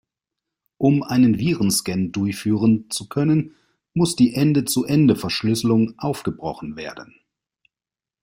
[0.79, 3.53] Um einen Virenscan durchführen zu können,
[3.93, 7.13] muss die Ende-zu-Ende-Verschlüsselung aufgebrochen werden.